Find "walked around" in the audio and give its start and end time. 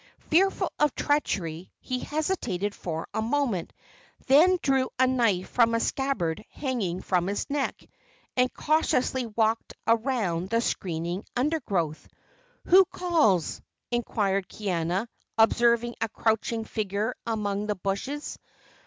9.27-10.49